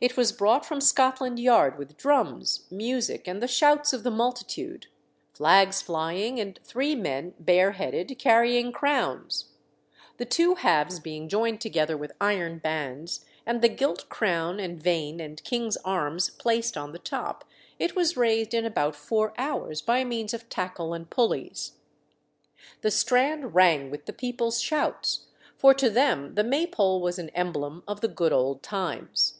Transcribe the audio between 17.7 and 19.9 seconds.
it was raised in about four hours